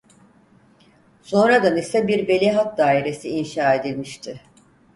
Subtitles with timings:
[1.21, 4.41] Sonradan ise bir Veliaht Dairesi inşa edilmişti.